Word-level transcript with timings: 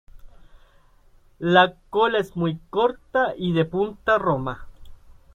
La 1.37 1.75
cola 1.91 2.17
es 2.17 2.35
muy 2.35 2.57
corta 2.71 3.35
y 3.37 3.53
de 3.53 3.65
punta 3.65 4.17
roma. 4.17 4.65